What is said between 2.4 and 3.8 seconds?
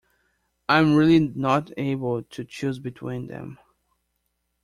choose between them.